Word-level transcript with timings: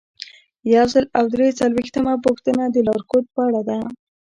یو 0.75 0.85
سل 0.93 1.05
او 1.17 1.25
درې 1.33 1.47
څلویښتمه 1.59 2.13
پوښتنه 2.25 2.63
د 2.69 2.77
لارښوود 2.87 3.25
په 3.33 3.39
اړه 3.47 3.61
ده. 3.69 3.77